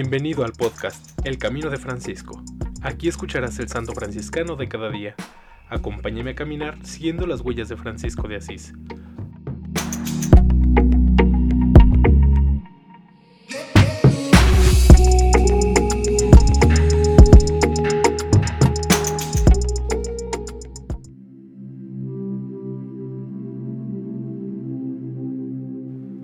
Bienvenido 0.00 0.44
al 0.44 0.52
podcast 0.52 1.18
El 1.26 1.38
Camino 1.38 1.70
de 1.70 1.76
Francisco. 1.76 2.40
Aquí 2.82 3.08
escucharás 3.08 3.58
el 3.58 3.66
santo 3.66 3.94
franciscano 3.94 4.54
de 4.54 4.68
cada 4.68 4.90
día. 4.90 5.16
Acompáñame 5.68 6.30
a 6.30 6.34
caminar 6.36 6.78
siguiendo 6.86 7.26
las 7.26 7.40
huellas 7.40 7.68
de 7.68 7.76
Francisco 7.76 8.28
de 8.28 8.36
Asís. 8.36 8.74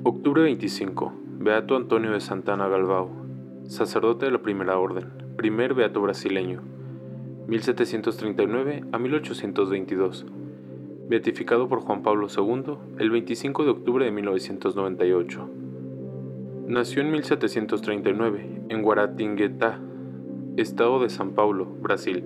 Octubre 0.05 0.43
25. 0.45 1.13
Beato 1.41 1.77
Antonio 1.77 2.13
de 2.13 2.21
Santana 2.21 2.69
Galbao, 2.69 3.24
sacerdote 3.67 4.27
de 4.27 4.33
la 4.33 4.43
Primera 4.43 4.79
Orden, 4.79 5.07
primer 5.37 5.75
beato 5.75 6.01
brasileño, 6.03 6.63
1739 7.49 8.85
a 8.93 8.99
1822. 8.99 10.27
Beatificado 11.09 11.69
por 11.69 11.81
Juan 11.81 12.03
Pablo 12.03 12.29
II 12.35 12.77
el 12.99 13.11
25 13.11 13.65
de 13.65 13.71
octubre 13.71 14.05
de 14.05 14.11
1998. 14.11 15.51
Nació 16.67 17.03
en 17.03 17.13
1739 17.13 18.63
en 18.69 18.83
Guaratinguetá, 18.83 19.81
estado 20.57 21.03
de 21.03 21.11
San 21.11 21.33
Paulo, 21.33 21.67
Brasil, 21.81 22.25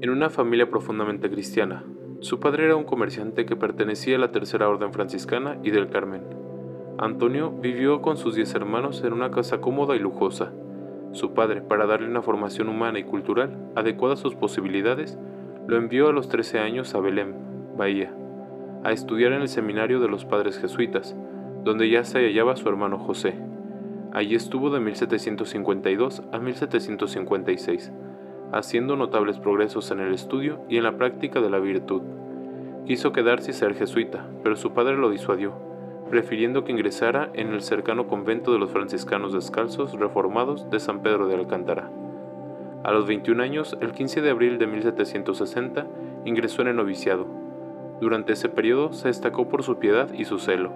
en 0.00 0.10
una 0.10 0.30
familia 0.30 0.70
profundamente 0.70 1.30
cristiana. 1.30 1.84
Su 2.20 2.40
padre 2.40 2.64
era 2.64 2.76
un 2.76 2.84
comerciante 2.84 3.46
que 3.46 3.56
pertenecía 3.56 4.16
a 4.16 4.20
la 4.20 4.32
Tercera 4.32 4.68
Orden 4.68 4.92
Franciscana 4.92 5.58
y 5.62 5.70
del 5.70 5.88
Carmen. 5.88 6.45
Antonio 6.98 7.50
vivió 7.50 8.00
con 8.00 8.16
sus 8.16 8.36
diez 8.36 8.54
hermanos 8.54 9.04
en 9.04 9.12
una 9.12 9.30
casa 9.30 9.60
cómoda 9.60 9.94
y 9.94 9.98
lujosa. 9.98 10.52
Su 11.12 11.34
padre, 11.34 11.60
para 11.60 11.84
darle 11.84 12.08
una 12.08 12.22
formación 12.22 12.70
humana 12.70 12.98
y 12.98 13.04
cultural 13.04 13.54
adecuada 13.74 14.14
a 14.14 14.16
sus 14.16 14.34
posibilidades, 14.34 15.18
lo 15.66 15.76
envió 15.76 16.08
a 16.08 16.12
los 16.12 16.30
13 16.30 16.58
años 16.58 16.94
a 16.94 17.00
Belém, 17.00 17.34
Bahía, 17.76 18.14
a 18.82 18.92
estudiar 18.92 19.32
en 19.32 19.42
el 19.42 19.48
seminario 19.48 20.00
de 20.00 20.08
los 20.08 20.24
padres 20.24 20.58
jesuitas, 20.58 21.14
donde 21.64 21.90
ya 21.90 22.02
se 22.02 22.20
hallaba 22.20 22.56
su 22.56 22.66
hermano 22.66 22.98
José. 22.98 23.34
Allí 24.12 24.34
estuvo 24.34 24.70
de 24.70 24.80
1752 24.80 26.22
a 26.32 26.38
1756, 26.38 27.92
haciendo 28.52 28.96
notables 28.96 29.38
progresos 29.38 29.90
en 29.90 30.00
el 30.00 30.14
estudio 30.14 30.64
y 30.70 30.78
en 30.78 30.84
la 30.84 30.96
práctica 30.96 31.42
de 31.42 31.50
la 31.50 31.58
virtud. 31.58 32.00
Quiso 32.86 33.12
quedarse 33.12 33.50
y 33.50 33.54
ser 33.54 33.74
jesuita, 33.74 34.26
pero 34.42 34.56
su 34.56 34.72
padre 34.72 34.96
lo 34.96 35.10
disuadió 35.10 35.65
prefiriendo 36.10 36.64
que 36.64 36.72
ingresara 36.72 37.30
en 37.34 37.52
el 37.52 37.62
cercano 37.62 38.06
convento 38.06 38.52
de 38.52 38.58
los 38.58 38.70
franciscanos 38.70 39.32
descalzos 39.32 39.92
reformados 39.98 40.70
de 40.70 40.80
San 40.80 41.00
Pedro 41.02 41.26
de 41.26 41.34
Alcántara. 41.34 41.90
A 42.84 42.92
los 42.92 43.06
21 43.06 43.42
años, 43.42 43.76
el 43.80 43.92
15 43.92 44.22
de 44.22 44.30
abril 44.30 44.58
de 44.58 44.66
1760, 44.66 45.86
ingresó 46.24 46.62
en 46.62 46.68
el 46.68 46.76
noviciado. 46.76 47.26
Durante 48.00 48.34
ese 48.34 48.48
periodo 48.48 48.92
se 48.92 49.08
destacó 49.08 49.48
por 49.48 49.62
su 49.62 49.78
piedad 49.78 50.12
y 50.12 50.24
su 50.24 50.38
celo. 50.38 50.72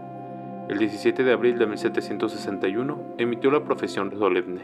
El 0.68 0.78
17 0.78 1.22
de 1.22 1.32
abril 1.32 1.58
de 1.58 1.66
1761 1.66 2.98
emitió 3.18 3.50
la 3.50 3.64
profesión 3.64 4.10
solemne. 4.18 4.62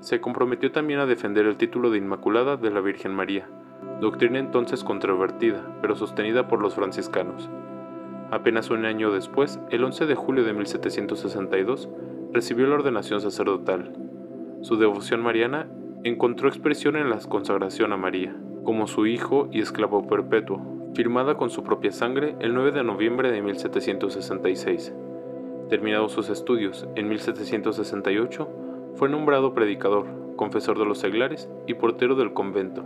Se 0.00 0.20
comprometió 0.20 0.72
también 0.72 1.00
a 1.00 1.06
defender 1.06 1.46
el 1.46 1.56
título 1.56 1.90
de 1.90 1.98
Inmaculada 1.98 2.56
de 2.56 2.70
la 2.70 2.80
Virgen 2.80 3.14
María, 3.14 3.46
doctrina 4.00 4.38
entonces 4.38 4.84
controvertida, 4.84 5.64
pero 5.80 5.94
sostenida 5.94 6.48
por 6.48 6.60
los 6.60 6.74
franciscanos. 6.74 7.48
Apenas 8.32 8.70
un 8.70 8.86
año 8.86 9.12
después, 9.12 9.60
el 9.68 9.84
11 9.84 10.06
de 10.06 10.14
julio 10.14 10.42
de 10.42 10.54
1762, 10.54 11.90
recibió 12.32 12.66
la 12.66 12.76
ordenación 12.76 13.20
sacerdotal. 13.20 13.92
Su 14.62 14.78
devoción 14.78 15.20
mariana 15.20 15.68
encontró 16.02 16.48
expresión 16.48 16.96
en 16.96 17.10
la 17.10 17.18
consagración 17.18 17.92
a 17.92 17.98
María, 17.98 18.34
como 18.64 18.86
su 18.86 19.06
hijo 19.06 19.50
y 19.52 19.60
esclavo 19.60 20.06
perpetuo, 20.06 20.62
firmada 20.94 21.34
con 21.36 21.50
su 21.50 21.62
propia 21.62 21.92
sangre 21.92 22.34
el 22.40 22.54
9 22.54 22.72
de 22.72 22.82
noviembre 22.82 23.30
de 23.30 23.42
1766. 23.42 24.94
Terminados 25.68 26.12
sus 26.12 26.30
estudios 26.30 26.88
en 26.94 27.10
1768, 27.10 28.48
fue 28.94 29.10
nombrado 29.10 29.52
predicador, 29.52 30.06
confesor 30.36 30.78
de 30.78 30.86
los 30.86 30.96
seglares 30.96 31.50
y 31.66 31.74
portero 31.74 32.14
del 32.14 32.32
convento. 32.32 32.82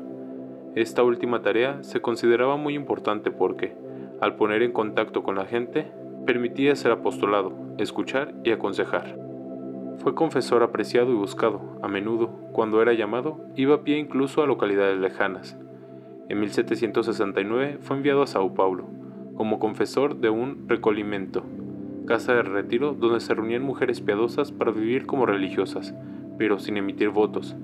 Esta 0.75 1.05
última 1.05 1.43
tarea 1.43 1.85
se 1.85 2.01
consideraba 2.01 2.57
muy 2.57 2.75
importante 2.75 3.31
porque, 3.31 3.86
al 4.21 4.37
poner 4.37 4.63
en 4.63 4.73
contacto 4.73 5.23
con 5.23 5.37
la 5.37 5.47
gente, 5.47 5.87
permitía 6.27 6.75
ser 6.77 6.93
apostolado, 6.93 7.53
escuchar 7.79 8.35
y 8.45 8.51
aconsejar. 8.51 9.19
Fue 9.99 10.15
confesor 10.15 10.63
apreciado 10.63 11.11
y 11.11 11.15
buscado, 11.15 11.79
a 11.83 11.89
menudo, 11.89 12.29
cuando 12.53 12.83
era 12.83 12.93
llamado, 12.93 13.41
iba 13.57 13.77
a 13.77 13.83
pie 13.83 13.99
incluso 13.99 14.43
a 14.43 14.47
localidades 14.47 14.99
lejanas. 14.99 15.59
En 16.29 16.41
1769 16.41 17.79
fue 17.81 17.97
enviado 17.97 18.23
a 18.23 18.27
Sao 18.27 18.55
Paulo, 18.55 18.89
como 19.37 19.59
confesor 19.59 20.17
de 20.17 20.31
un 20.31 20.69
recolimiento, 20.69 21.45
casa 22.07 22.35
de 22.35 22.43
retiro 22.43 22.95
donde 22.95 23.21
se 23.21 23.35
reunían 23.35 23.63
mujeres 23.63 24.01
piadosas 24.01 24.53
para 24.53 24.71
vivir 24.71 25.07
como 25.07 25.27
religiosas, 25.27 25.95
pero 26.39 26.59
sin 26.59 26.77
emitir 26.77 27.11
votos. 27.11 27.57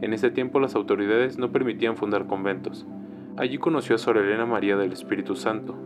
En 0.00 0.12
ese 0.12 0.30
tiempo 0.30 0.60
las 0.60 0.74
autoridades 0.74 1.38
no 1.38 1.50
permitían 1.50 1.96
fundar 1.96 2.26
conventos. 2.26 2.86
Allí 3.38 3.58
conoció 3.58 3.94
a 3.94 3.98
Sor 3.98 4.16
Elena 4.16 4.46
María 4.46 4.76
del 4.76 4.90
Espíritu 4.90 5.36
Santo, 5.36 5.76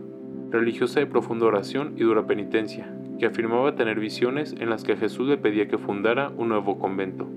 religiosa 0.49 0.99
de 0.99 1.05
profunda 1.05 1.45
oración 1.45 1.93
y 1.95 2.01
dura 2.01 2.25
penitencia, 2.25 2.91
que 3.19 3.27
afirmaba 3.27 3.75
tener 3.75 3.99
visiones 3.99 4.55
en 4.59 4.71
las 4.71 4.83
que 4.83 4.95
Jesús 4.95 5.27
le 5.27 5.37
pedía 5.37 5.67
que 5.67 5.77
fundara 5.77 6.31
un 6.35 6.49
nuevo 6.49 6.79
convento. 6.79 7.27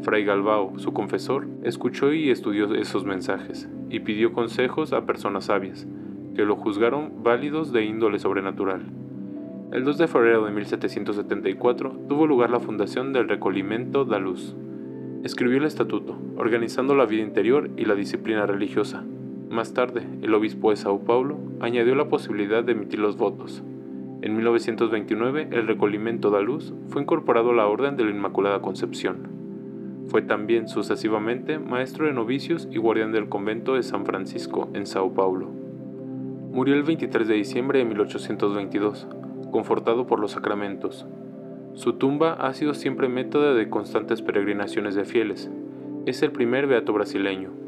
Fray 0.00 0.24
Galbao, 0.24 0.78
su 0.78 0.94
confesor, 0.94 1.48
escuchó 1.64 2.14
y 2.14 2.30
estudió 2.30 2.74
esos 2.76 3.04
mensajes, 3.04 3.68
y 3.90 4.00
pidió 4.00 4.32
consejos 4.32 4.94
a 4.94 5.04
personas 5.04 5.44
sabias, 5.44 5.86
que 6.34 6.46
lo 6.46 6.56
juzgaron 6.56 7.22
válidos 7.22 7.74
de 7.74 7.84
índole 7.84 8.18
sobrenatural. 8.18 8.86
El 9.70 9.84
2 9.84 9.98
de 9.98 10.08
febrero 10.08 10.46
de 10.46 10.52
1774 10.52 11.90
tuvo 12.08 12.26
lugar 12.26 12.48
la 12.48 12.60
fundación 12.60 13.12
del 13.12 13.28
Recolimiento 13.28 14.06
da 14.06 14.18
Luz. 14.18 14.56
Escribió 15.24 15.58
el 15.58 15.64
estatuto, 15.64 16.18
organizando 16.38 16.94
la 16.94 17.04
vida 17.04 17.20
interior 17.20 17.68
y 17.76 17.84
la 17.84 17.96
disciplina 17.96 18.46
religiosa, 18.46 19.04
más 19.50 19.74
tarde, 19.74 20.02
el 20.22 20.34
obispo 20.34 20.70
de 20.70 20.76
Sao 20.76 20.98
Paulo 21.00 21.38
añadió 21.60 21.94
la 21.94 22.08
posibilidad 22.08 22.64
de 22.64 22.72
emitir 22.72 22.98
los 22.98 23.16
votos. 23.16 23.62
En 24.22 24.34
1929, 24.34 25.48
el 25.52 25.68
Recolimiento 25.68 26.30
da 26.30 26.40
Luz 26.40 26.74
fue 26.88 27.02
incorporado 27.02 27.50
a 27.50 27.54
la 27.54 27.66
Orden 27.66 27.96
de 27.96 28.04
la 28.04 28.10
Inmaculada 28.10 28.60
Concepción. 28.60 29.28
Fue 30.08 30.22
también 30.22 30.68
sucesivamente 30.68 31.58
maestro 31.60 32.06
de 32.06 32.12
novicios 32.12 32.68
y 32.72 32.78
guardián 32.78 33.12
del 33.12 33.28
convento 33.28 33.74
de 33.74 33.84
San 33.84 34.04
Francisco 34.04 34.68
en 34.74 34.86
Sao 34.86 35.14
Paulo. 35.14 35.48
Murió 36.52 36.74
el 36.74 36.82
23 36.82 37.28
de 37.28 37.34
diciembre 37.34 37.78
de 37.78 37.84
1822, 37.84 39.06
confortado 39.52 40.06
por 40.06 40.18
los 40.18 40.32
sacramentos. 40.32 41.06
Su 41.74 41.92
tumba 41.92 42.32
ha 42.32 42.52
sido 42.52 42.74
siempre 42.74 43.08
método 43.08 43.54
de 43.54 43.68
constantes 43.68 44.22
peregrinaciones 44.22 44.94
de 44.94 45.04
fieles. 45.04 45.50
Es 46.06 46.22
el 46.22 46.32
primer 46.32 46.66
beato 46.66 46.92
brasileño. 46.92 47.65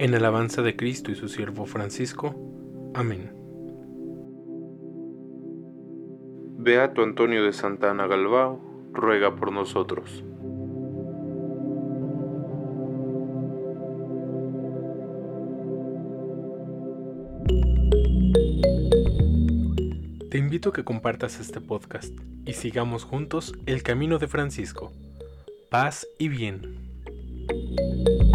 En 0.00 0.14
alabanza 0.14 0.62
de 0.62 0.76
Cristo 0.76 1.12
y 1.12 1.14
su 1.14 1.28
siervo 1.28 1.66
Francisco. 1.66 2.34
Amén. 2.94 3.34
Beato 6.56 7.02
Antonio 7.02 7.44
de 7.44 7.52
Santana 7.52 8.06
Galbao, 8.06 8.58
ruega 8.94 9.36
por 9.36 9.52
nosotros. 9.52 10.24
Te 20.30 20.38
invito 20.38 20.70
a 20.70 20.72
que 20.72 20.82
compartas 20.82 21.40
este 21.40 21.60
podcast 21.60 22.14
y 22.46 22.54
sigamos 22.54 23.04
juntos 23.04 23.52
el 23.66 23.82
camino 23.82 24.18
de 24.18 24.28
Francisco. 24.28 24.94
Paz 25.68 26.06
y 26.18 26.30
bien. 26.30 28.29